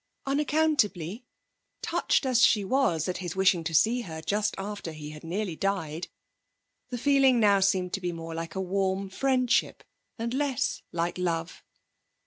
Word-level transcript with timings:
Unaccountably, 0.25 1.27
touched 1.83 2.25
as 2.25 2.43
she 2.43 2.65
was 2.65 3.07
at 3.07 3.17
his 3.17 3.35
wishing 3.35 3.63
to 3.63 3.71
see 3.75 4.01
her 4.01 4.19
just 4.19 4.55
after 4.57 4.93
he 4.93 5.11
had 5.11 5.23
nearly 5.23 5.55
died, 5.55 6.07
the 6.89 6.97
feeling 6.97 7.39
now 7.39 7.59
seemed 7.59 7.93
to 7.93 8.01
be 8.01 8.11
more 8.11 8.33
like 8.33 8.55
a 8.55 8.59
warm 8.61 9.11
friendship, 9.11 9.83
and 10.17 10.33
less 10.33 10.81
like 10.91 11.19
love. 11.19 11.63